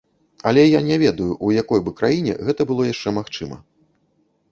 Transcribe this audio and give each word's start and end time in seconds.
Але 0.51 0.61
я 0.69 0.79
не 0.87 0.95
ведаю, 1.03 1.27
у 1.47 1.51
якой 1.57 1.83
бы 1.89 1.93
краіне 1.99 2.33
гэта 2.47 2.67
было 2.71 2.87
яшчэ 2.93 3.09
магчыма. 3.19 3.59